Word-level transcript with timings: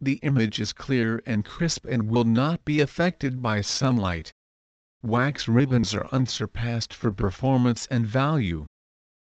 The 0.00 0.18
image 0.22 0.60
is 0.60 0.72
clear 0.72 1.22
and 1.24 1.44
crisp 1.44 1.86
and 1.86 2.08
will 2.10 2.24
not 2.24 2.64
be 2.64 2.80
affected 2.80 3.40
by 3.40 3.60
sunlight. 3.60 4.32
Wax 5.02 5.48
ribbons 5.48 5.94
are 5.94 6.08
unsurpassed 6.12 6.92
for 6.92 7.10
performance 7.10 7.86
and 7.86 8.06
value. 8.06 8.66